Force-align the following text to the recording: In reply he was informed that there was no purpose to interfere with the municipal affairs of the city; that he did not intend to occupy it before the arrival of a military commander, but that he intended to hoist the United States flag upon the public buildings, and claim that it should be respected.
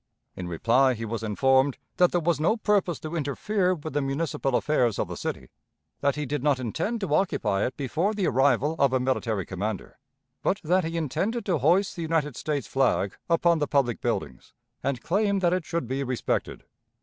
In 0.35 0.47
reply 0.47 0.95
he 0.95 1.05
was 1.05 1.21
informed 1.21 1.77
that 1.97 2.11
there 2.11 2.19
was 2.19 2.39
no 2.39 2.57
purpose 2.57 2.99
to 3.01 3.15
interfere 3.15 3.75
with 3.75 3.93
the 3.93 4.01
municipal 4.01 4.55
affairs 4.55 4.97
of 4.97 5.07
the 5.07 5.15
city; 5.15 5.51
that 5.99 6.15
he 6.15 6.25
did 6.25 6.41
not 6.41 6.57
intend 6.57 7.01
to 7.01 7.13
occupy 7.13 7.67
it 7.67 7.77
before 7.77 8.15
the 8.15 8.25
arrival 8.25 8.75
of 8.79 8.93
a 8.93 8.99
military 8.99 9.45
commander, 9.45 9.99
but 10.41 10.59
that 10.63 10.83
he 10.83 10.97
intended 10.97 11.45
to 11.45 11.59
hoist 11.59 11.95
the 11.95 12.01
United 12.01 12.35
States 12.35 12.65
flag 12.65 13.15
upon 13.29 13.59
the 13.59 13.67
public 13.67 14.01
buildings, 14.01 14.53
and 14.81 15.03
claim 15.03 15.37
that 15.37 15.53
it 15.53 15.65
should 15.65 15.87
be 15.87 16.03
respected. 16.03 16.63